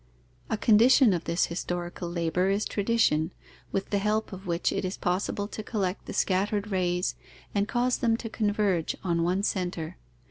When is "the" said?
3.91-3.99, 6.07-6.13